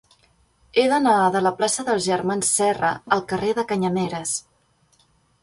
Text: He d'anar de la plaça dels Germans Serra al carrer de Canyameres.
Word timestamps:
He 0.77 0.85
d'anar 0.93 1.17
de 1.35 1.41
la 1.47 1.51
plaça 1.59 1.85
dels 1.89 2.07
Germans 2.07 2.49
Serra 2.61 2.91
al 3.17 3.23
carrer 3.35 3.53
de 3.61 3.67
Canyameres. 3.75 4.35